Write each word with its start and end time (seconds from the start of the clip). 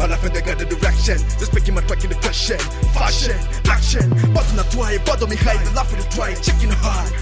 À 0.00 0.06
la 0.06 0.16
fin 0.16 0.28
de 0.28 0.40
garde 0.40 0.64
direction 0.64 1.14
J'espère 1.38 1.62
qu'il 1.62 1.74
m'a 1.74 1.82
traqué 1.82 2.08
de 2.08 2.14
fashion 2.14 2.56
Fashion, 2.94 3.34
action. 3.70 4.08
Bado 4.34 4.52
na 4.56 4.64
try, 4.64 4.98
bado 5.04 5.26
mi 5.26 5.36
hide 5.36 5.74
La 5.74 5.84
for 5.84 5.96
the 5.96 6.08
try, 6.14 6.34
checking 6.42 6.70
hard. 6.70 7.12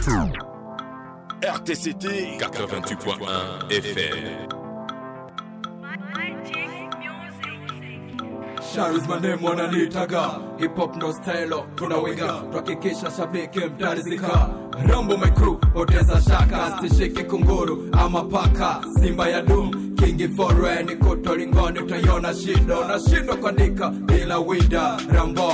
RTCT 1.43 2.39
88.1 2.39 3.71
FM 3.71 4.68
Sharis 8.79 9.09
manemu 9.09 9.47
wananitaga. 9.47 10.31
Hip 10.59 10.77
hop 10.77 10.97
ndo 10.97 11.13
stylo 11.13 11.67
tunawinga 11.75 12.43
tuhakikisha 12.51 13.11
shabiki 13.11 13.59
mtarizika 13.61 14.49
Rambo 14.89 15.17
my 15.17 15.31
crew 15.31 15.57
poteza 15.57 16.21
shaka. 16.23 16.79
Stishiki 16.79 17.25
kunguru 17.25 17.89
ama 17.93 18.23
paka. 18.25 18.81
Simba 19.01 19.29
ya 19.29 19.43
doom 19.43 19.95
kingi 19.97 20.29
forwe 20.29 20.83
ni 20.83 20.97
kutolingoni 20.97 21.79
utaiona 21.79 22.35
shindo. 22.35 22.85
Nashindwa 22.85 23.37
kuandika 23.37 23.91
bila 23.91 24.39
wida. 24.39 24.97
Rambo 25.13 25.53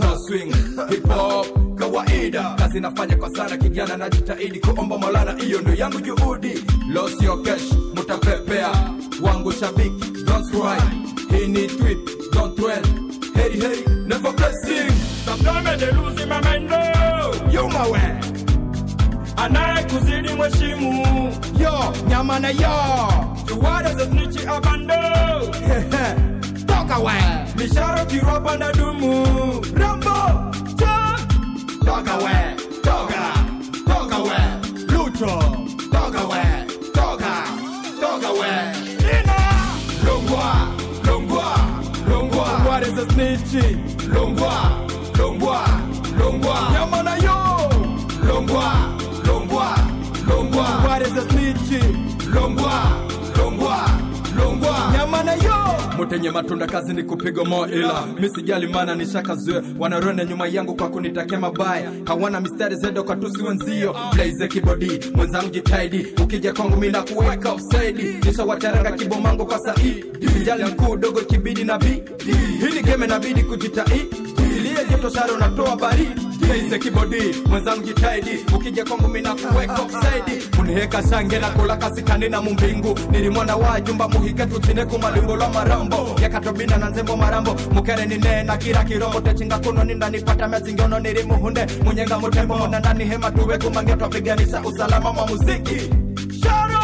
no 0.00 0.18
swing. 0.18 0.54
Hip 0.90 1.08
hop 1.08 1.46
kawaida. 1.78 2.54
Kazi 2.58 2.80
nafanya 2.80 3.16
kwa 3.16 3.30
sana 3.30 3.56
kijana 3.56 3.96
najitahidi 3.96 4.60
kuomba 4.60 4.98
maulana 4.98 5.32
hiyo 5.32 5.60
ndo 5.60 5.74
yangu 5.74 6.00
juhudi. 6.00 6.64
Lost 6.92 7.22
your 7.22 7.42
cash 7.42 7.72
mutapepea. 7.94 8.70
Wangu 9.22 9.52
shabiki 9.52 10.10
don't 10.24 10.50
cry. 10.50 10.82
Hii 11.38 11.46
ni 11.46 11.66
tweet 11.66 11.98
don't 12.56 12.82
dwell 12.82 12.82
hey 13.34 13.58
hey 13.58 13.84
never 14.06 14.32
blessing 14.32 14.90
Sometimes 15.26 15.80
they 15.80 15.90
lose 15.92 16.26
my 16.26 16.40
mind 16.40 16.70
oh. 16.72 17.32
no. 17.42 17.50
You 17.50 17.68
my 17.68 17.86
yo 17.86 17.90
mawe 17.90 18.20
anayekuzidi 19.36 20.28
mheshimu 20.34 21.32
yo 21.60 21.92
nyama 22.08 22.38
na 22.40 22.48
yo. 22.48 23.36
Tuwada 23.46 23.94
za 23.94 24.06
snitchi 24.06 24.46
abando 24.46 24.94
toka 26.66 26.98
we 26.98 27.12
misharo 27.56 28.06
kiropa 28.06 28.56
na 28.58 28.72
dumu 28.72 29.26
rambo 29.74 30.52
ja 30.76 31.16
toka 31.84 32.16
we 32.16 32.56
toka 32.82 33.34
toka 33.86 34.18
we 34.22 34.38
lucho. 34.92 35.66
Toka 35.92 36.26
we 36.28 36.42
toka 36.92 37.26
ah. 37.26 37.46
toka 38.00 38.32
we 38.32 38.85
Longwa, 42.96 44.88
Longwa, 45.18 45.66
Longwa. 46.18 46.72
Yeah, 46.72 46.86
man, 46.90 47.06
I 47.08 47.25
mutenye 55.96 56.30
matunda 56.30 56.66
kazi 56.66 56.92
ni 56.94 57.02
kupiga 57.02 57.44
mo 57.44 57.66
ila 57.66 58.06
misijali 58.20 58.66
mana 58.66 58.94
nishakazoea 58.94 59.62
Wanarona 59.78 60.24
nyuma 60.24 60.46
yangu 60.46 60.74
kwa 60.74 60.88
kunitakia 60.88 61.40
mabaya. 61.40 61.92
Hawana 62.04 62.40
mistari 62.40 62.76
zedo 62.76 63.04
kwa 63.04 63.16
tusi 63.16 63.42
wenzio. 63.42 63.96
Blaze 64.14 64.48
kibodi 64.48 65.00
mwenzangu 65.14 65.48
jitaidi 65.50 66.06
ukija 66.22 66.52
kwangu 66.52 66.76
mina 66.76 67.02
kuweka 67.02 67.52
offside. 67.52 68.20
Nisha 68.24 68.44
wataranga 68.44 68.92
kibomango 68.92 69.46
kwa 69.46 69.58
saidi. 69.58 70.04
Sijali 70.32 70.64
mkuu 70.64 70.96
dogo 70.96 71.20
kibidi 71.20 71.64
na 71.64 71.78
bidi. 71.78 72.02
Hili 72.60 72.82
game 72.82 73.06
nabidi 73.06 73.42
kujitahidi 73.42 74.16
Sharo 75.02 75.34
unatoa 75.34 75.76
baridi. 75.76 76.20
Blaze 76.40 76.78
kibodi 76.78 77.16
mwenzangu 77.48 77.82
jitaidi 77.82 78.44
ukija 78.54 78.84
kwangu 78.84 79.08
mina 79.08 79.34
kuweka 79.34 79.72
offside. 79.82 80.42
Uniheka 80.60 81.02
sange 81.02 81.38
na 81.38 81.50
kula 81.50 81.76
kasikandi 81.76 82.28
na 82.28 82.42
mumbingu. 82.42 82.98
Nilimwana 83.10 83.56
wa 83.56 83.80
jumba 83.80 84.08
muhike 84.08 84.46
tutine 84.46 84.84
kumalingo 84.84 85.36
lwa 85.36 85.48
marambo. 85.48 86.16
Yakatobina 86.22 86.76
na 86.76 86.90
nzembo 86.90 87.16
marambo. 87.16 87.56
Mukere 87.72 88.06
nine 88.06 88.42
na 88.42 88.56
kira 88.56 88.84
kirombo 88.84 89.20
techinga 89.20 89.58
kuno 89.58 89.84
ninda 89.84 90.10
nipata 90.10 90.46
nilimuhunde 90.48 91.22
muhunde. 91.24 91.66
Munyenga 91.84 92.18
mutembo 92.18 92.56
muna 92.58 92.78
ndani 92.80 93.04
hema 93.04 93.30
tuwe 93.30 93.58
kumange 93.58 93.96
twapiganisa 93.96 94.60
usalama 94.62 95.12
mwa 95.12 95.26
muziki. 95.26 95.90
Sharo 96.42 96.78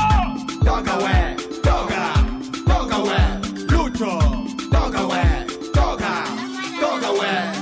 toka 0.65 0.97
we 0.97 1.37
toka 1.63 2.15
toka 2.67 2.99
we. 2.99 3.19
Lucho! 3.69 4.23
Toka 4.71 5.07
we 5.07 5.23
toka 5.73 6.25
toka 6.81 7.11
we 7.11 7.62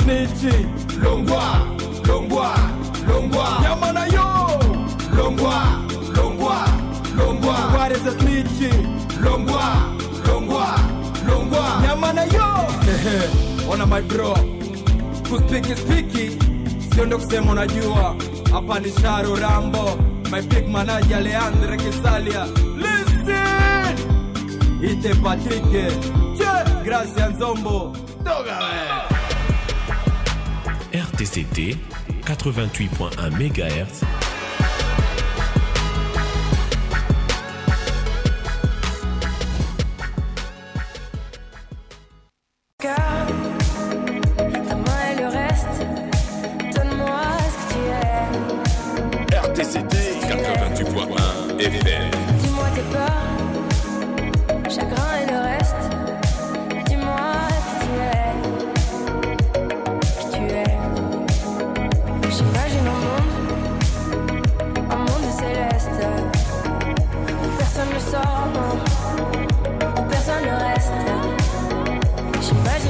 snitchi 0.00 0.66
longwa 1.02 1.42
longwa 2.08 2.54
longwa. 3.08 3.48
Yamana 3.64 4.06
yo. 4.06 4.60
Longwa 5.16 5.62
longwa 6.16 6.68
longwa. 7.16 7.54
What 7.74 7.92
is 7.92 8.06
a 8.06 8.10
snitchi 8.18 8.70
longwa 9.24 9.64
longwa 10.26 10.78
longwa. 11.28 11.82
Nyama 11.82 12.12
na 12.12 12.24
yo. 12.24 12.68
Ona 13.70 13.86
my 13.86 14.00
bro. 14.02 14.34
Kuspiki 15.30 15.76
spiki 15.76 16.38
sio 16.94 17.06
ndo 17.06 17.18
kusema 17.18 17.52
unajua. 17.52 18.14
Hapa 18.52 18.80
ni 18.80 18.92
sharo 19.02 19.36
rambo 19.36 19.98
my 20.30 20.42
big 20.42 20.68
manager 20.68 21.20
leandre 21.20 21.76
kisalia. 21.76 22.46
Listen! 22.76 23.96
Ite 24.82 25.14
patrike. 25.14 25.86
Che! 26.38 26.82
Gracias 26.84 27.30
nzombo 27.36 27.92
toga 28.24 28.58
we 28.58 29.21
RTCT 31.12 31.76
88.1 32.24 33.30
MHz 33.30 34.21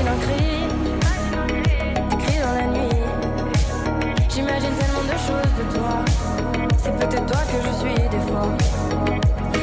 Dans 0.03 0.11
la 2.55 2.67
nuit. 2.67 2.89
J'imagine 4.29 4.75
tellement 4.75 5.05
de 5.05 5.17
choses 5.17 5.53
de 5.59 5.77
toi. 5.77 6.05
C'est 6.77 6.97
peut-être 6.97 7.27
toi 7.27 7.43
que 7.47 7.59
je 7.65 7.73
suis 7.79 8.09
des 8.09 8.21
fois. 8.27 8.49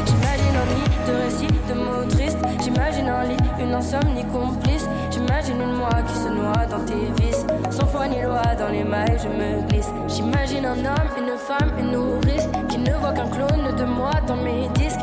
J'imagine 0.05 0.55
un 0.55 0.67
lit 0.73 0.89
de 1.07 1.13
récits, 1.23 1.53
de 1.67 1.73
mots 1.73 2.05
tristes. 2.09 2.37
J'imagine 2.63 3.09
un 3.09 3.23
lit, 3.25 3.37
une 3.59 3.73
insomnie 3.73 4.23
complice. 4.31 4.87
J'imagine 5.11 5.59
une 5.61 5.73
moi 5.73 5.89
qui 6.07 6.15
se 6.15 6.29
noie 6.29 6.65
dans 6.69 6.85
tes 6.85 7.21
vices. 7.21 7.45
Sans 7.69 7.87
foi 7.87 8.07
ni 8.07 8.21
loi, 8.21 8.41
dans 8.57 8.69
les 8.69 8.85
mailles, 8.85 9.19
je 9.21 9.27
me 9.27 9.67
glisse. 9.67 9.91
J'imagine 10.07 10.65
un 10.65 10.77
homme, 10.77 11.09
une 11.17 11.37
femme, 11.37 11.71
une 11.77 11.91
nourrice. 11.91 12.47
Qui 12.69 12.77
ne 12.77 12.93
voit 12.93 13.11
qu'un 13.11 13.27
clone 13.27 13.75
de 13.75 13.83
moi 13.83 14.11
dans 14.25 14.37
mes 14.37 14.69
disques. 14.75 14.98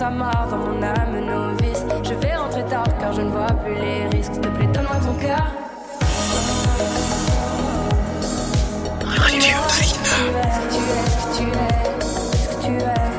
Gros 0.00 0.08
tantamar 0.08 0.48
dans 0.48 0.56
mon 0.56 0.82
âme 0.82 1.26
novice. 1.26 1.84
Je 2.02 2.14
vais 2.14 2.34
rentrer 2.34 2.64
tard 2.64 2.86
car 2.98 3.12
je 3.12 3.20
ne 3.20 3.28
vois 3.28 3.46
plus 3.48 3.74
les 3.74 4.06
risques. 4.08 4.32
S'il 4.32 4.40
te 4.40 4.48
plaît, 4.48 4.66
donne-moi 4.72 4.96
ton 5.04 5.14
cœur. 5.14 5.46
Radio 9.04 9.58
Ce 9.68 9.92
que 9.92 10.00
tu 10.06 10.22
es, 10.36 10.50
ce 10.50 11.26
que 11.26 11.36
tu 11.36 11.48
es, 11.50 12.04
ce 12.34 12.48
que 12.48 12.66
tu 12.66 12.72
es? 12.82 13.09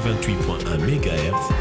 88.1 0.00 0.80
MHz. 0.80 1.59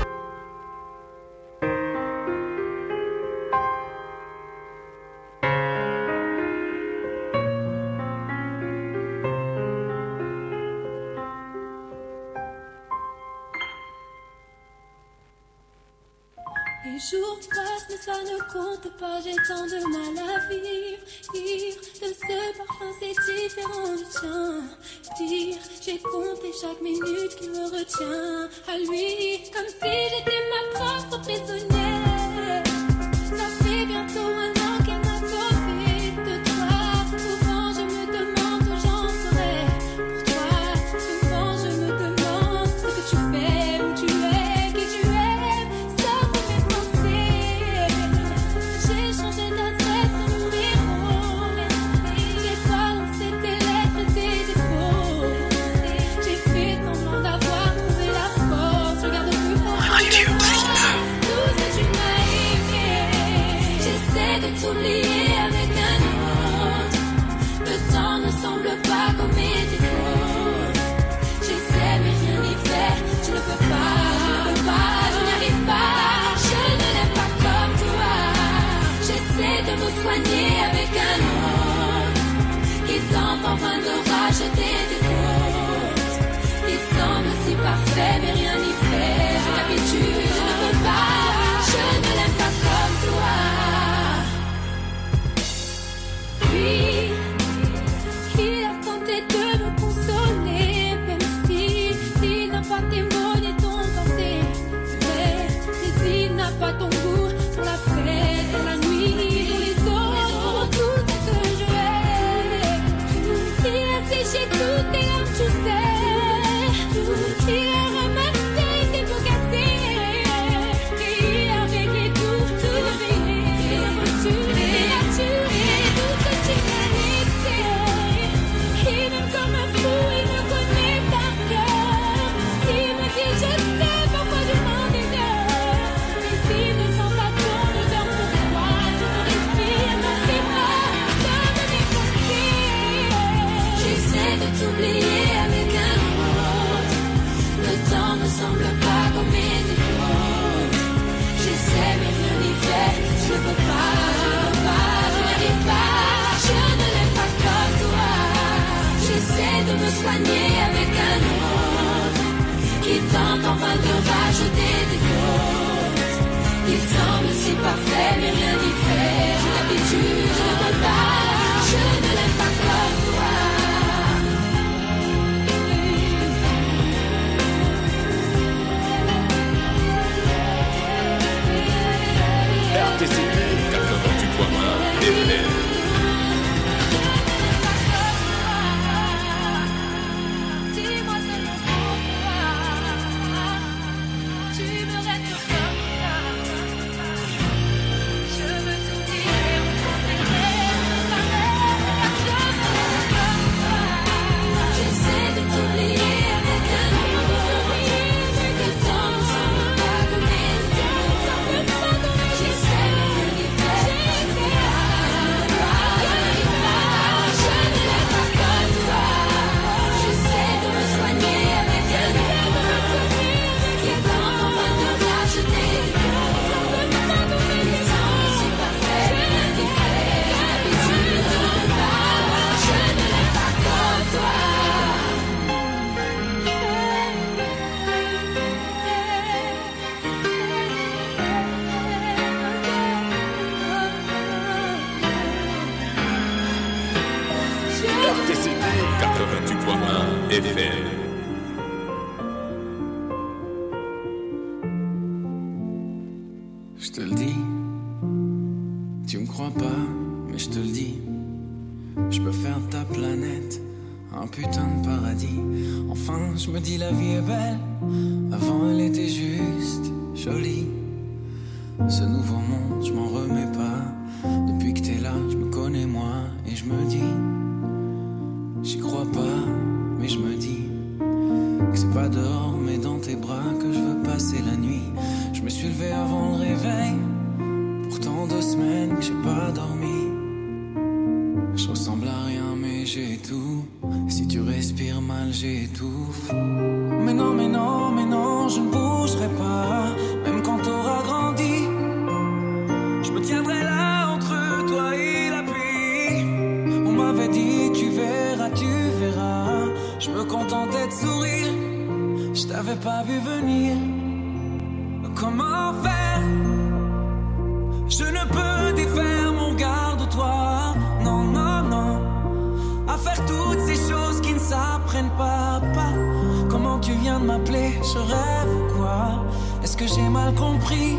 comment 326.49 326.79
tu 326.79 326.93
viens 326.93 327.19
de 327.19 327.25
m'appeler, 327.25 327.73
je 327.83 327.97
rêve 327.97 328.49
ou 328.55 328.77
quoi 328.77 329.25
Est-ce 329.63 329.77
que 329.77 329.87
j'ai 329.87 330.09
mal 330.09 330.33
compris? 330.33 330.97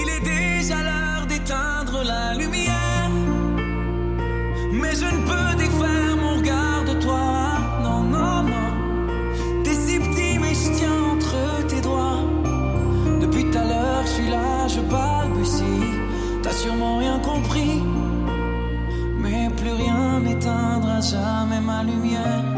Il 0.00 0.08
est 0.08 0.24
déjà 0.24 0.82
là. 0.82 1.01
mélange 21.02 21.14
âme 21.14 21.52
et 21.52 21.60
ma 21.60 21.82
lumière. 21.82 22.51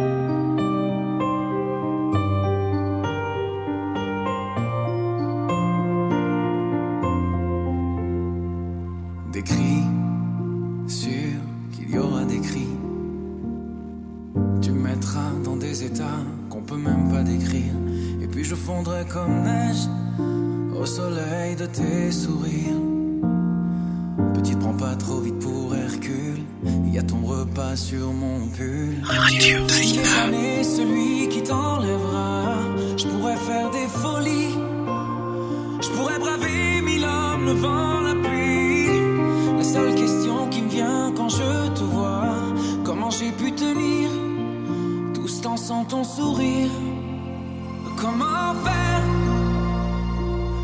y 26.95 26.99
a 26.99 27.03
ton 27.03 27.23
repas 27.27 27.75
sur 27.75 28.13
mon 28.13 28.47
pull. 28.57 29.03
Radio 29.03 29.59
celui 30.63 31.29
qui 31.29 31.43
t'enlèvera. 31.43 32.55
Je 32.97 33.07
pourrais 33.09 33.37
faire 33.37 33.69
des 33.71 33.89
folies. 33.89 34.55
Je 35.83 35.89
pourrais 35.89 36.19
braver 36.21 36.81
mille 36.83 37.05
hommes, 37.05 37.47
le 37.47 37.53
vent, 37.53 38.01
la 38.01 38.15
pluie. 38.15 39.57
La 39.59 39.65
seule 39.65 39.95
question 39.97 40.47
qui 40.51 40.63
me 40.63 40.69
vient 40.69 41.13
quand 41.17 41.29
je 41.29 41.69
te 41.75 41.83
vois, 41.83 42.37
comment 42.85 43.11
j'ai 43.11 43.33
pu 43.33 43.51
tenir 43.53 44.09
tout 45.15 45.27
ce 45.27 45.43
temps 45.43 45.57
sans 45.57 45.85
ton 45.85 46.05
sourire? 46.05 46.71
Comment 48.01 48.55
faire? 48.65 49.03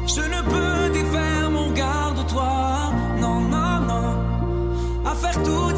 Je 0.07 0.23
ne 0.35 0.41
peux 0.53 0.93
défaire 0.93 1.51
mon 1.51 1.69
regard 1.71 2.15
de 2.15 2.23
toi. 2.31 2.93
Non, 3.21 3.41
non, 3.41 3.81
non. 3.91 4.11
À 5.11 5.15
faire 5.15 5.43
tout 5.43 5.70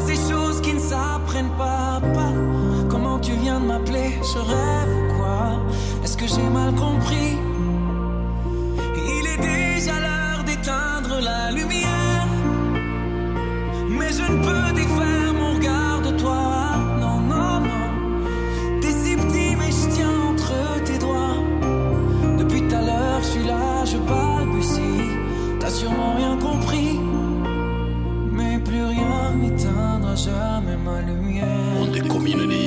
Papa. 1.57 2.27
Comment 2.89 3.19
tu 3.19 3.33
viens 3.33 3.59
de 3.59 3.65
m'appeler 3.65 4.19
Je 4.33 4.39
rêve 4.39 4.89
ou 4.97 5.17
quoi? 5.17 5.59
Est-ce 6.03 6.17
que 6.17 6.27
j'ai 6.27 6.49
mal 6.49 6.73
compris? 6.75 7.37
Il 9.17 9.25
est 9.33 9.41
déjà 9.51 9.93
l'heure 10.05 10.43
d'éteindre 10.45 11.19
la 11.21 11.51
lumière. 11.51 12.27
Mais 13.89 14.11
je 14.11 14.23
ne 14.31 14.37
peux 14.45 14.73
défaire 14.73 15.33
mon 15.39 15.53
regard 15.55 16.01
de 16.01 16.11
toi. 16.17 16.43
Non, 17.01 17.19
non, 17.33 17.59
non. 17.69 18.79
T'es 18.81 18.91
si 18.91 19.15
mais 19.59 19.71
je 19.71 19.89
tiens 19.95 20.15
entre 20.31 20.83
tes 20.85 20.97
doigts. 20.97 21.39
Depuis 22.37 22.61
tout 22.67 22.75
à 22.75 22.81
l'heure, 22.81 23.19
je 23.21 23.27
suis 23.27 23.43
là, 23.45 23.85
je 23.85 23.97
balbutie. 23.97 25.09
T'as 25.59 25.69
sûrement 25.69 26.15
rien 26.15 26.37
compris. 26.37 26.99
mais 28.31 28.59
plus 28.59 28.83
rien 28.83 29.33
n'éteindra 29.41 30.15
jamais 30.15 30.77
ma 30.77 31.01
lumière. 31.01 31.32
community. 32.33 32.62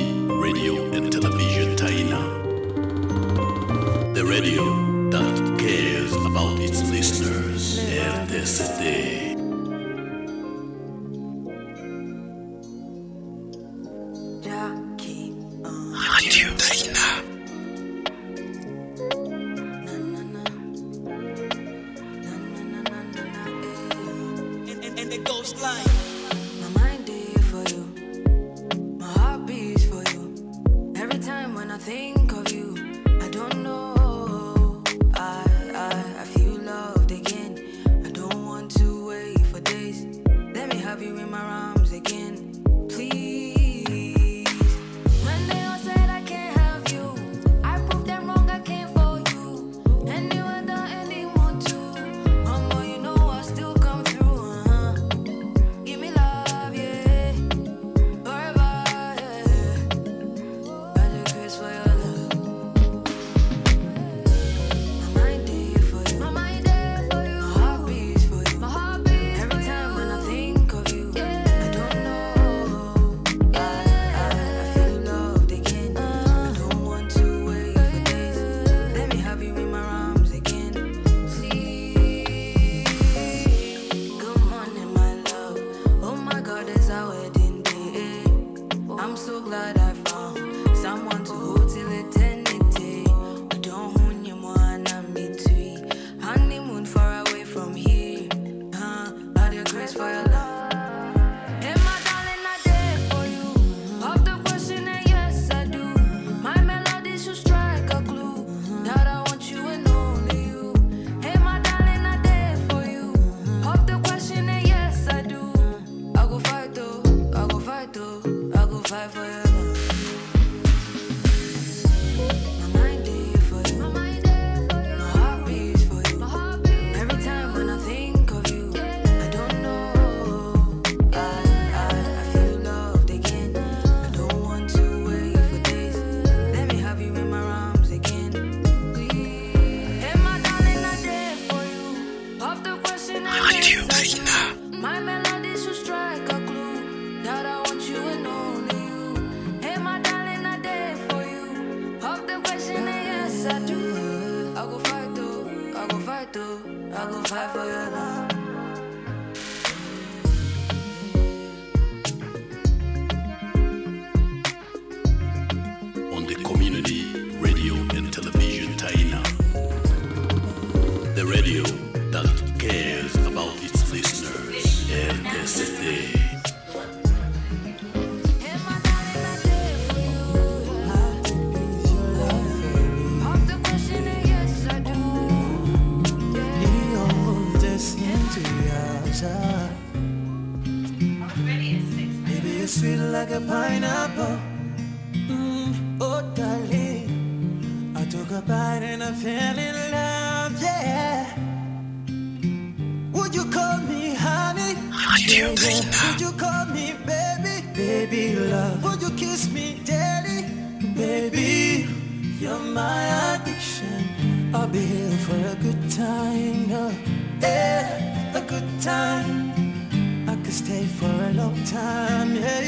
Could 220.47 220.53
stay 220.53 220.85
for 220.85 221.11
a 221.29 221.33
long 221.33 221.61
time, 221.65 222.33
yeah, 222.33 222.61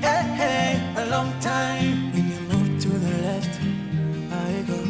yeah, 0.00 0.38
yeah, 0.40 1.02
a 1.02 1.10
long 1.10 1.30
time. 1.40 2.10
When 2.12 2.24
you 2.32 2.40
move 2.50 2.80
to 2.80 2.88
the 2.88 3.14
left, 3.28 3.54
I 4.32 4.52
go 4.72 4.80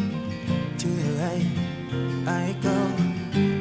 to 0.82 0.88
the 1.00 1.10
right, 1.22 1.48
I 2.42 2.54
go. 2.62 2.76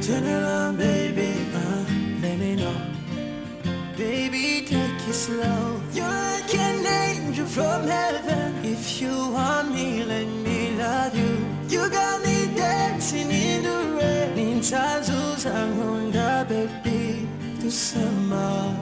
Turn 0.06 0.26
around, 0.28 0.78
baby, 0.78 1.32
uh, 1.56 1.86
let 2.22 2.38
me 2.38 2.56
know. 2.62 2.78
Baby, 3.98 4.66
take 4.68 5.02
it 5.10 5.14
slow. 5.14 5.82
You're 5.92 6.06
like 6.06 6.54
an 6.54 6.86
angel 6.86 7.48
from 7.48 7.88
heaven. 7.88 8.54
If 8.64 9.02
you 9.02 9.16
want 9.32 9.74
me, 9.74 10.04
let 10.04 10.28
me 10.28 10.78
love 10.78 11.18
you. 11.18 11.34
You 11.70 11.90
got 11.90 12.24
me 12.24 12.38
dancing 12.56 13.32
in 13.32 13.64
the 13.64 13.80
rain. 13.98 14.38
In 14.38 14.60
Tazu's 14.60 15.44
Honda, 15.44 15.76
baby. 15.76 16.15
Do 17.76 17.80
some 17.82 18.30
more. 18.30 18.74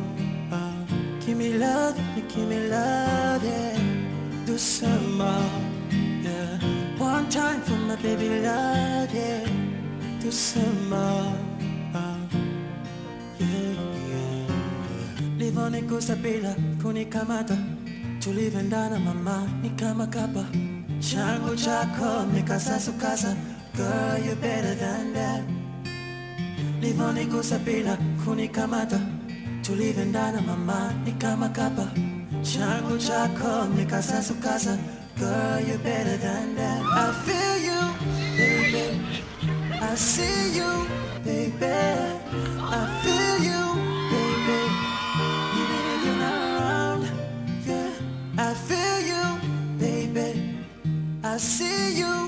Uh, 0.52 0.86
give 1.26 1.36
me 1.36 1.58
love, 1.58 1.98
give 2.30 2.48
me 2.48 2.60
love, 2.70 3.44
yeah. 3.44 3.76
Do 4.46 4.56
some 4.56 5.18
more, 5.18 5.50
yeah. 6.22 6.60
One 7.00 7.28
time 7.28 7.62
for 7.62 7.74
my 7.90 7.96
baby 7.96 8.30
love, 8.42 9.12
yeah. 9.12 9.48
Do 10.22 10.30
some 10.30 10.90
more. 10.92 11.34
Uh, 11.96 12.18
yeah, 13.40 13.74
yeah. 14.12 14.48
Livoniko 15.40 16.00
sabila 16.02 16.56
kunikamata 16.82 17.58
tulivendana 18.20 19.00
mama 19.00 19.48
ni 19.64 19.70
kama 19.70 20.06
kapa 20.08 20.46
changu 21.00 21.56
chako 21.56 22.26
mikasasukasa 22.34 23.36
girl 23.76 24.20
you 24.26 24.36
better 24.36 24.76
than 24.76 25.14
that 25.14 25.42
livonigusa 26.84 27.58
bila 27.60 27.98
kunikamata. 28.26 29.00
Tulivendana 29.62 30.42
mama 30.42 30.94
ni 31.06 31.12
kama 31.12 31.50
kapa. 31.50 31.88
Changu 32.44 32.98
chako 32.98 33.66
mikasasukasa 33.76 34.78
girl 35.20 35.60
you 35.68 35.78
better 35.78 36.18
than 36.18 36.56
that. 36.56 36.82
I 37.04 37.06
feel 37.26 37.56
you 37.68 37.82
baby. 38.38 38.86
I 39.82 39.96
see 39.96 40.58
you 40.60 40.72
baby. 41.24 41.76
I 42.60 42.82
feel 43.04 43.38
you 43.50 43.64
baby. 44.12 44.60
Even 45.60 45.84
if 45.94 46.00
you're 46.06 46.20
not 46.26 46.40
around 46.60 47.04
yeah. 47.68 47.92
I 48.38 48.54
feel 48.68 49.00
you 49.12 49.24
baby. 49.80 50.30
I 51.24 51.38
see 51.38 52.00
you 52.00 52.23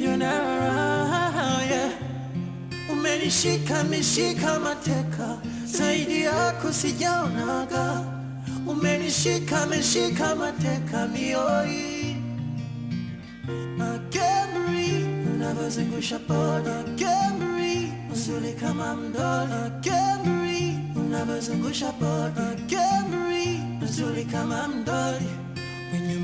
you're 0.00 0.14
around, 0.14 1.70
yeah. 1.70 1.92
Umenishika 2.92 3.84
mishika 3.84 4.60
mateka, 4.60 5.38
zaidi 5.64 6.22
yako 6.22 6.72
sijaonaga. 6.72 8.04
Umenishika 8.66 9.66
mishika 9.66 10.34
mateka 10.36 11.08
mioi. 11.08 12.16
I 13.80 13.98
can't 14.10 14.66
breathe, 14.66 15.28
unavyozungusha 15.34 16.18
body. 16.28 16.70
I 16.70 16.84
can't 16.96 17.38
breathe, 17.38 17.92
uzuri 18.12 18.52
kama 18.52 18.96
mdoli. 18.96 19.52
I 19.52 19.70
can't 19.82 20.22
breathe, 20.24 20.96
unavyozungusha 20.96 21.92
body. 22.00 22.40
I 22.40 22.56
can't 22.68 23.12
uzuri 23.82 24.24
kama 24.24 24.68
mdoli. 24.68 25.26
When 25.92 26.08
you 26.10 26.20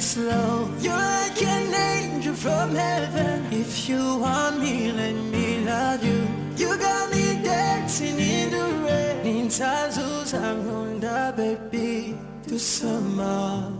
it 0.00 0.02
slow. 0.02 0.70
You're 0.80 1.06
like 1.18 1.42
an 1.42 1.74
angel 1.74 2.34
from 2.34 2.74
heaven. 2.74 3.36
If 3.52 3.88
you 3.88 4.02
want 4.24 4.58
me, 4.60 4.92
let 4.92 5.14
me 5.34 5.46
love 5.64 6.02
you. 6.02 6.20
You 6.56 6.68
got 6.78 7.10
me 7.14 7.24
dancing 7.42 8.18
in 8.18 8.50
the 8.56 8.66
rain. 8.86 9.36
In 9.36 9.46
Tazu's 9.48 10.32
Honda, 10.32 11.34
baby. 11.36 12.16
Do 12.46 12.58
some 12.58 13.16
more. 13.16 13.72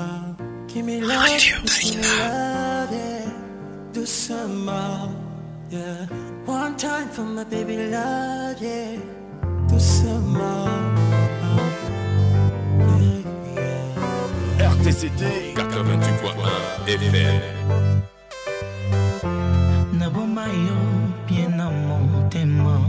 Uh, 0.00 0.32
give 0.66 0.84
me 0.84 1.00
love. 1.00 1.40
Give 1.46 1.94
me 1.94 2.02
love, 2.22 2.90
yeah. 2.92 3.30
Do 3.92 4.04
some 4.06 4.64
more. 4.66 5.08
Yeah, 5.70 6.06
one 6.46 6.76
time 6.76 7.08
for 7.08 7.26
my 7.36 7.44
baby 7.44 7.76
love, 7.90 8.60
yeah. 8.60 8.96
Do 9.68 9.78
some 9.78 10.32
more. 10.32 10.97
RTCT 14.98 15.54
88.1 15.54 16.90
FM. 16.90 17.38
nabomba 19.98 20.42
yo 20.46 20.78
bien 21.28 21.54
na 21.56 21.70
motema 21.70 22.80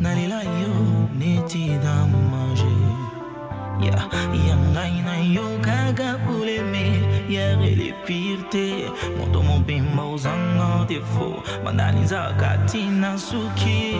nalela 0.00 0.40
yo 0.42 0.72
neti 1.18 1.76
damage 1.84 2.72
ya 3.84 4.08
ya 4.48 4.56
ngai 4.56 4.96
na 5.04 5.16
yo 5.34 5.58
kaka 5.60 6.16
buleme 6.24 7.04
ya 7.28 7.56
rele 7.60 7.92
pirte 8.06 8.88
moto 9.18 9.42
mobimba 9.42 10.02
ozanga 10.02 10.86
defo 10.88 11.42
bandalinzaka 11.64 12.58
tina 12.66 13.18
suki 13.18 13.92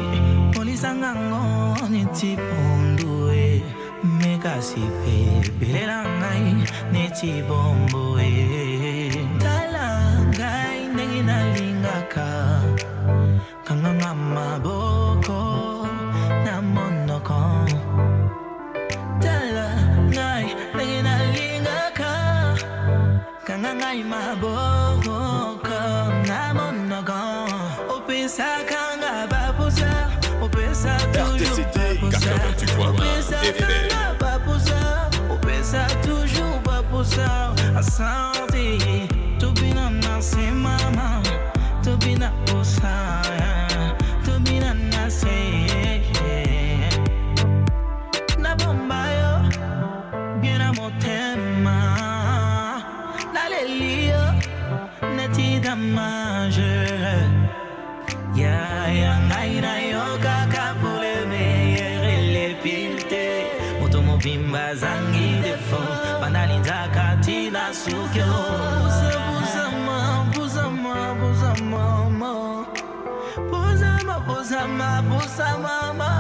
polisangango 0.55 1.77
neti 1.93 2.37
pondue 2.37 3.08
kasih 4.39 4.87
Bila 5.59 6.07
langit 6.23 6.71
ni 6.95 7.11
cibom 7.11 7.91
boy 7.91 8.68
Tobina 37.99 39.91
na 39.91 40.23
se 40.23 40.53
mama, 40.53 41.21
sauti 41.83 41.83
tubina 41.83 42.31
nasimama 44.23 44.75
na 44.75 45.11
se 45.11 46.01
na 48.39 48.55
bomba 48.55 49.03
yo, 49.19 49.33
byena 50.41 50.73
motema 50.73 51.77
naleliyo 53.35 54.23
netidamaje 55.17 56.98
sama, 74.49 75.05
bu 75.11 75.21
sama, 75.29 75.93
mama. 75.93 76.18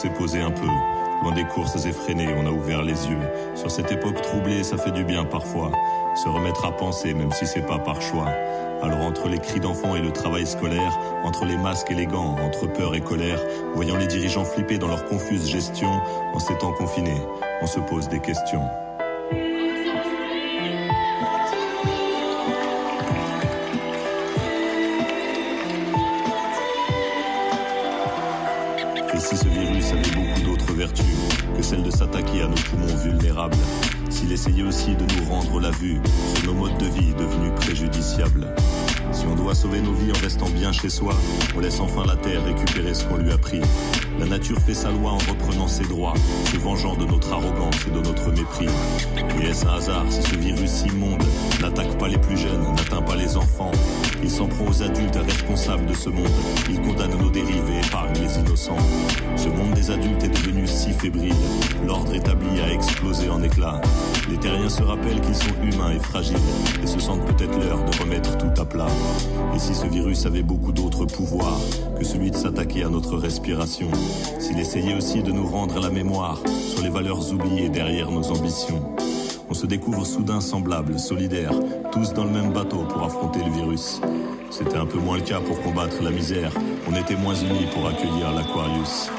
S'est 0.00 0.08
posé 0.08 0.40
un 0.40 0.50
peu. 0.50 0.66
Loin 1.22 1.32
des 1.32 1.44
courses 1.44 1.84
effrénées, 1.84 2.34
on 2.34 2.46
a 2.46 2.50
ouvert 2.50 2.82
les 2.82 3.06
yeux. 3.06 3.20
Sur 3.54 3.70
cette 3.70 3.92
époque 3.92 4.22
troublée, 4.22 4.62
ça 4.62 4.78
fait 4.78 4.92
du 4.92 5.04
bien 5.04 5.24
parfois. 5.24 5.70
Se 6.14 6.26
remettre 6.26 6.64
à 6.64 6.72
penser, 6.72 7.12
même 7.12 7.30
si 7.32 7.46
c'est 7.46 7.66
pas 7.66 7.78
par 7.78 8.00
choix. 8.00 8.28
Alors 8.82 9.02
entre 9.02 9.28
les 9.28 9.38
cris 9.38 9.60
d'enfants 9.60 9.96
et 9.96 10.00
le 10.00 10.10
travail 10.10 10.46
scolaire, 10.46 10.98
entre 11.22 11.44
les 11.44 11.58
masques 11.58 11.90
et 11.90 11.94
les 11.94 12.06
gants, 12.06 12.36
entre 12.42 12.66
peur 12.66 12.94
et 12.94 13.02
colère, 13.02 13.40
voyant 13.74 13.98
les 13.98 14.06
dirigeants 14.06 14.44
flipper 14.44 14.78
dans 14.78 14.88
leur 14.88 15.04
confuse 15.04 15.46
gestion, 15.46 16.00
en 16.32 16.38
ces 16.38 16.56
temps 16.56 16.72
confinés, 16.72 17.20
on 17.60 17.66
se 17.66 17.80
pose 17.80 18.08
des 18.08 18.20
questions. 18.20 18.64
Que 31.60 31.66
celle 31.66 31.82
de 31.82 31.90
s'attaquer 31.90 32.40
à 32.40 32.46
nos 32.46 32.54
poumons 32.54 32.96
vulnérables 33.04 33.56
S'il 34.08 34.32
essayait 34.32 34.62
aussi 34.62 34.94
de 34.96 35.04
nous 35.14 35.28
rendre 35.28 35.60
la 35.60 35.70
vue 35.70 36.00
sur 36.34 36.46
nos 36.46 36.54
modes 36.54 36.78
de 36.78 36.86
vie 36.86 37.12
devenus 37.14 37.52
préjudiciables 37.56 38.46
si 39.12 39.26
on 39.26 39.34
doit 39.34 39.56
sauver 39.56 39.80
nos 39.80 39.92
vies 39.92 40.12
en 40.12 40.22
restant 40.22 40.48
bien 40.48 40.70
chez 40.70 40.88
soi, 40.88 41.12
on 41.56 41.60
laisse 41.60 41.80
enfin 41.80 42.06
la 42.06 42.14
terre 42.14 42.44
récupérer 42.44 42.94
ce 42.94 43.04
qu'on 43.04 43.16
lui 43.16 43.32
a 43.32 43.38
pris. 43.38 43.60
La 44.18 44.26
nature 44.26 44.58
fait 44.58 44.74
sa 44.74 44.90
loi 44.90 45.12
en 45.12 45.18
reprenant 45.18 45.68
ses 45.68 45.84
droits, 45.84 46.14
se 46.52 46.56
vengeant 46.56 46.94
de 46.94 47.04
notre 47.04 47.32
arrogance 47.32 47.76
et 47.86 47.90
de 47.90 48.00
notre 48.00 48.30
mépris. 48.30 48.66
Et 49.40 49.46
est-ce 49.46 49.66
un 49.66 49.74
hasard 49.74 50.04
si 50.10 50.22
ce 50.22 50.36
virus 50.36 50.82
immonde 50.86 51.22
n'attaque 51.62 51.96
pas 51.98 52.08
les 52.08 52.18
plus 52.18 52.36
jeunes, 52.36 52.62
n'atteint 52.76 53.02
pas 53.02 53.16
les 53.16 53.36
enfants? 53.36 53.70
Il 54.22 54.30
s'en 54.30 54.46
prend 54.46 54.66
aux 54.66 54.82
adultes 54.82 55.16
responsables 55.16 55.86
de 55.86 55.94
ce 55.94 56.10
monde. 56.10 56.28
Il 56.68 56.80
condamne 56.82 57.16
nos 57.18 57.30
dérives 57.30 57.70
et 57.72 57.86
épargne 57.86 58.12
les 58.20 58.38
innocents. 58.38 58.76
Ce 59.36 59.48
monde 59.48 59.72
des 59.72 59.90
adultes 59.90 60.24
est 60.24 60.28
devenu 60.28 60.66
si 60.66 60.92
fébrile. 60.92 61.34
L'ordre 61.86 62.14
établi 62.14 62.60
a 62.60 62.72
explosé 62.72 63.30
en 63.30 63.42
éclats. 63.42 63.80
Les 64.28 64.36
terriens 64.36 64.68
se 64.68 64.82
rappellent 64.82 65.20
qu'ils 65.20 65.34
sont 65.34 65.54
humains 65.62 65.92
et 65.92 65.98
fragiles 65.98 66.36
et 66.82 66.86
se 66.86 66.98
sentent 66.98 67.24
peut-être 67.24 67.58
l'heure 67.58 67.84
de 67.84 67.98
remettre 67.98 68.36
tout 68.36 68.60
à 68.60 68.64
plat. 68.64 68.88
Et 69.54 69.58
si 69.58 69.74
ce 69.74 69.86
virus 69.86 70.26
avait 70.26 70.42
beaucoup 70.42 70.72
d'autres 70.72 71.04
pouvoirs 71.04 71.60
que 71.98 72.04
celui 72.04 72.30
de 72.30 72.36
s'attaquer 72.36 72.84
à 72.84 72.88
notre 72.88 73.16
respiration, 73.16 73.88
s'il 74.38 74.58
essayait 74.58 74.94
aussi 74.94 75.22
de 75.22 75.32
nous 75.32 75.46
rendre 75.46 75.80
la 75.80 75.90
mémoire 75.90 76.40
sur 76.46 76.82
les 76.82 76.90
valeurs 76.90 77.32
oubliées 77.32 77.68
derrière 77.68 78.10
nos 78.10 78.30
ambitions, 78.30 78.82
on 79.48 79.54
se 79.54 79.66
découvre 79.66 80.06
soudain 80.06 80.40
semblables, 80.40 80.98
solidaires, 80.98 81.54
tous 81.90 82.12
dans 82.12 82.24
le 82.24 82.30
même 82.30 82.52
bateau 82.52 82.84
pour 82.88 83.02
affronter 83.02 83.40
le 83.44 83.50
virus. 83.50 84.00
C'était 84.50 84.76
un 84.76 84.86
peu 84.86 84.98
moins 84.98 85.16
le 85.16 85.22
cas 85.22 85.40
pour 85.40 85.60
combattre 85.60 86.02
la 86.02 86.10
misère, 86.10 86.52
on 86.88 86.94
était 86.94 87.16
moins 87.16 87.34
unis 87.34 87.66
pour 87.74 87.88
accueillir 87.88 88.32
l'Aquarius. 88.32 89.10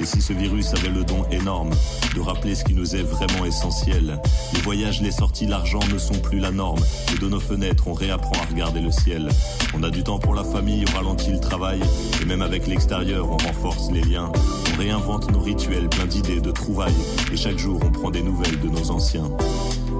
Et 0.00 0.06
si 0.06 0.22
ce 0.22 0.32
virus 0.32 0.72
avait 0.72 0.88
le 0.88 1.04
don 1.04 1.24
énorme 1.30 1.70
de 2.14 2.20
rappeler 2.20 2.54
ce 2.54 2.64
qui 2.64 2.72
nous 2.72 2.96
est 2.96 3.02
vraiment 3.02 3.44
essentiel, 3.44 4.18
les 4.54 4.60
voyages, 4.62 5.02
les 5.02 5.10
sorties, 5.10 5.44
l'argent 5.46 5.80
ne 5.92 5.98
sont 5.98 6.14
plus 6.14 6.38
la 6.38 6.50
norme. 6.50 6.80
Et 7.14 7.18
de 7.18 7.28
nos 7.28 7.38
fenêtres, 7.38 7.86
on 7.86 7.92
réapprend 7.92 8.32
à 8.42 8.46
regarder 8.46 8.80
le 8.80 8.90
ciel. 8.90 9.28
On 9.74 9.82
a 9.82 9.90
du 9.90 10.02
temps 10.02 10.18
pour 10.18 10.34
la 10.34 10.42
famille, 10.42 10.84
on 10.90 10.96
ralentit 10.96 11.32
le 11.32 11.40
travail. 11.40 11.80
Et 12.22 12.24
même 12.24 12.40
avec 12.40 12.66
l'extérieur, 12.66 13.30
on 13.30 13.36
renforce 13.36 13.90
les 13.90 14.00
liens. 14.00 14.32
On 14.72 14.78
réinvente 14.78 15.30
nos 15.32 15.40
rituels, 15.40 15.88
plein 15.90 16.06
d'idées, 16.06 16.40
de 16.40 16.50
trouvailles. 16.50 16.94
Et 17.30 17.36
chaque 17.36 17.58
jour, 17.58 17.78
on 17.84 17.90
prend 17.90 18.10
des 18.10 18.22
nouvelles 18.22 18.58
de 18.58 18.68
nos 18.68 18.90
anciens. 18.90 19.30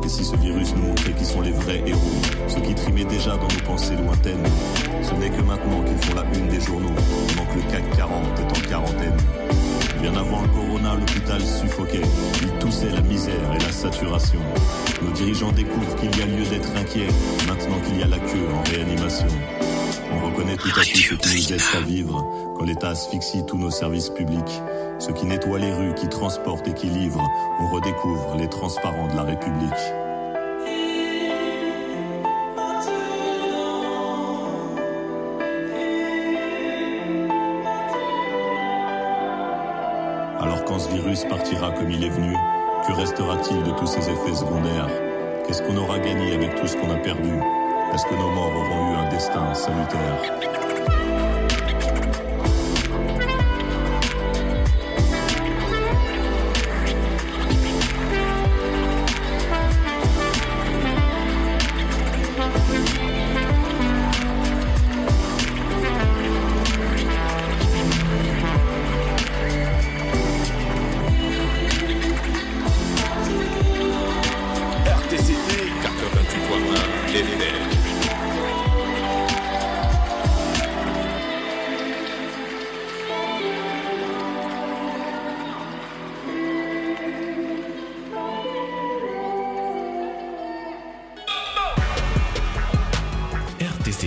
Et 0.03 0.09
si 0.09 0.25
ce 0.25 0.35
virus 0.37 0.75
nous 0.75 0.83
montrait 0.83 1.13
qui 1.13 1.27
sont 1.27 1.43
les 1.43 1.53
vrais 1.53 1.83
héros, 1.87 2.01
ceux 2.49 2.61
qui 2.63 2.75
trimaient 2.75 3.05
déjà 3.05 3.37
dans 3.37 3.49
nos 3.49 3.65
pensées 3.67 3.97
lointaines, 3.97 4.47
ce 5.03 5.13
n'est 5.15 5.29
que 5.29 5.43
maintenant 5.43 5.83
qu'ils 5.85 5.99
font 5.99 6.15
la 6.15 6.25
une 6.39 6.49
des 6.49 6.61
journaux, 6.61 6.89
pendant 7.29 7.51
que 7.51 7.57
le 7.57 7.71
CAC 7.71 7.97
40 7.97 8.39
est 8.39 8.59
en 8.59 8.69
quarantaine. 8.69 9.60
Bien 10.01 10.17
avant 10.17 10.43
le 10.43 10.49
corona, 10.49 10.95
l'hôpital 10.95 11.41
suffoquait. 11.43 12.01
Il 12.43 12.49
toussait 12.59 12.91
la 12.91 13.03
misère 13.03 13.35
et 13.55 13.59
la 13.63 13.71
saturation. 13.71 14.41
Nos 15.03 15.11
dirigeants 15.11 15.53
découvrent 15.53 15.95
qu'il 15.97 16.17
y 16.19 16.23
a 16.23 16.27
lieu 16.27 16.45
d'être 16.45 16.75
inquiet 16.75 17.09
maintenant 17.47 17.79
qu'il 17.87 17.99
y 17.99 18.03
a 18.03 18.07
la 18.07 18.19
queue 18.19 18.47
en 18.55 18.63
réanimation. 18.71 19.29
On 20.13 20.27
reconnaît 20.27 20.57
tout 20.57 20.69
à 20.69 20.81
coup 20.81 20.97
ce 20.97 21.15
qui 21.15 21.37
nous 21.37 21.53
aide 21.53 21.63
à 21.77 21.81
vivre 21.81 22.27
quand 22.57 22.65
l'État 22.65 22.91
asphyxie 22.91 23.45
tous 23.47 23.59
nos 23.59 23.71
services 23.71 24.09
publics. 24.09 24.63
Ceux 24.99 25.13
qui 25.13 25.27
nettoient 25.27 25.59
les 25.59 25.73
rues, 25.73 25.95
qui 25.95 26.09
transportent 26.09 26.69
et 26.69 26.75
qui 26.75 26.87
livrent, 26.87 27.29
on 27.61 27.69
redécouvre 27.69 28.37
les 28.37 28.49
transparents 28.49 29.09
de 29.09 29.17
la 29.17 29.23
République. 29.23 30.10
Alors 40.41 40.65
quand 40.65 40.79
ce 40.79 40.89
virus 40.89 41.25
partira 41.25 41.71
comme 41.71 41.91
il 41.91 42.03
est 42.03 42.09
venu, 42.09 42.35
que 42.87 42.93
restera-t-il 42.95 43.63
de 43.63 43.73
tous 43.73 43.87
ses 43.87 44.09
effets 44.09 44.35
secondaires? 44.35 44.89
Qu'est-ce 45.47 45.63
qu'on 45.63 45.77
aura 45.77 45.99
gagné 45.99 46.33
avec 46.33 46.55
tout 46.55 46.67
ce 46.67 46.77
qu'on 46.79 46.91
a 46.91 46.97
perdu? 46.97 47.35
Est-ce 47.93 48.07
que 48.07 48.15
nos 48.15 48.31
morts 48.31 48.57
auront 48.57 48.93
eu 48.93 48.97
un 48.97 49.09
destin 49.11 49.53
salutaire? 49.53 50.60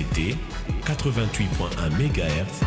RTCT 0.04 0.38
88.1 0.86 1.90
MHz. 1.92 2.64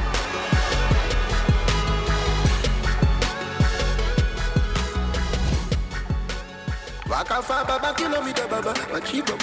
baba 7.67 7.95
kilomita 7.95 8.47
baba. 8.49 8.73
Chikindo 9.01 9.37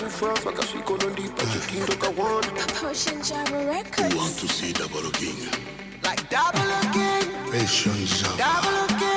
like 6.04 6.30
double 6.30 6.72
again 6.90 7.52
Patient 7.52 8.08
Java. 8.08 8.38
double 8.38 8.96
again 8.96 9.13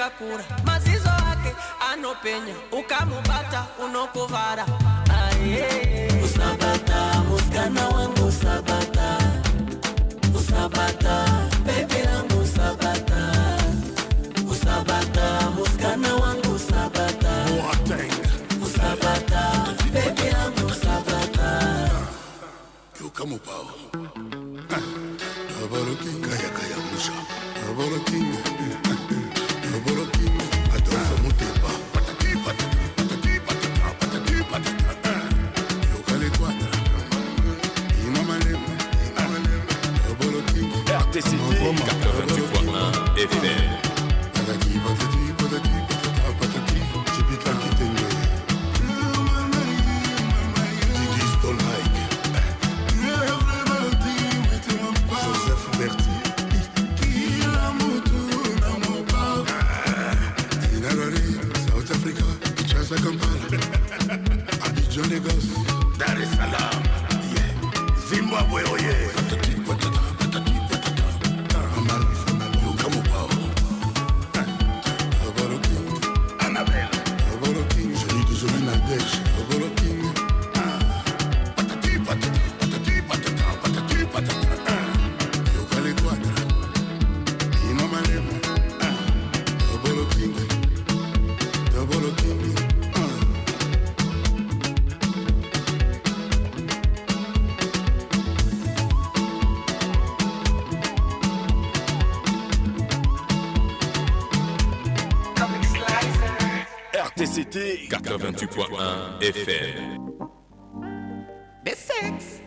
chakakura 0.00 0.44
mazizo 0.64 1.10
ake 1.10 1.54
anopenya 1.92 2.54
ukamubata 2.72 3.66
unokovara 3.84 4.66
usabata 6.24 7.24
muskana 7.28 7.88
wangu 7.88 8.26
usabata 8.26 9.18
usabata 10.38 11.26
bebi 11.66 12.02
langu 12.04 12.42
usabata 12.42 13.32
usabata 14.50 15.50
muskana 15.50 16.14
wangu 16.14 16.52
usabata 16.54 17.46
usabata 18.62 19.66
bebi 19.92 20.30
langu 20.30 20.66
usabata 20.66 21.90
Yuka 23.00 23.24
mupao. 23.30 23.70
Double 27.66 27.98
king. 28.04 28.49
RTCT 107.30 107.86
88.1 107.90 109.22
FM. 109.22 110.10
B6 111.64 112.40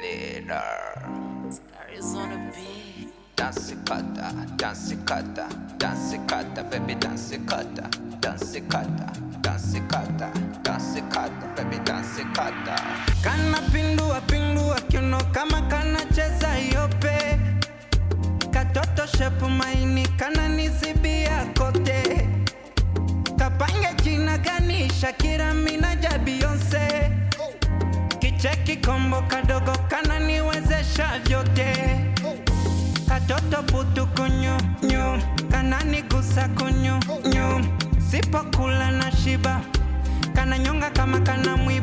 Leader 0.00 0.62
Arizona 1.82 2.52
B 2.54 3.08
Dance 3.34 3.74
kata, 3.84 4.46
dance 4.56 4.94
kata, 5.04 5.48
dance 5.78 6.16
kata, 6.28 6.62
baby 6.70 6.94
dance 6.94 7.36
kata, 7.48 7.90
dance 8.20 8.60
kata, 8.70 9.12
dance 9.42 9.80
kata, 9.90 10.30
dance 10.62 11.00
kata, 11.10 11.46
baby 11.56 11.78
dance 11.84 12.22
kata. 12.34 12.76
kana 13.24 13.58
pindua 13.72 14.20
pindua 14.30 14.80
kiuno 14.88 15.18
kama 15.32 15.60
kanacheza 15.62 16.54
yope 16.58 17.40
katoto 18.52 19.06
shepu 19.06 19.48
maini 19.48 20.06
kana 20.16 20.48
nizibia 20.48 21.46
kote 21.58 22.21
kapange 23.58 23.94
jina 24.02 24.38
gani? 24.38 24.88
Shakira 25.00 25.54
minaja 25.54 26.18
beyonce 26.18 27.10
kicheki 28.18 28.76
kombo 28.76 29.22
kadogo 29.28 29.72
kana 29.88 30.18
niwezesha 30.18 31.20
vyote. 31.24 31.72
Katoto 33.08 33.62
putu 33.62 34.06
kunyu 34.06 34.56
nyu. 34.82 35.22
Kana 35.50 35.82
nigusa 35.84 36.48
kunyu 36.48 37.00
nyu. 37.34 37.64
Sipokula 38.10 38.90
na 38.90 39.12
shiba. 39.12 39.60
Kana 40.34 40.58
nyonga 40.58 40.90
kama 40.90 41.20
kana 41.20 41.56
mwiba 41.56 41.72